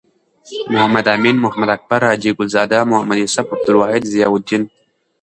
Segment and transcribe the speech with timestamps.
[0.73, 2.79] محمد امین.محمد اکبر.حاجی ګل زاده.
[2.91, 4.63] محمد یوسف.عبدالواحد.ضیاالدین